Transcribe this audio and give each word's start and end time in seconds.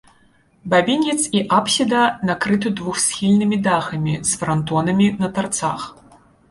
Бабінец 0.73 1.17
і 1.41 1.41
апсіда 1.59 2.01
накрыты 2.31 2.73
двухсхільнымі 2.81 3.63
дахамі 3.69 4.19
з 4.33 4.43
франтонамі 4.43 5.07
на 5.25 5.33
тарцах. 5.39 5.81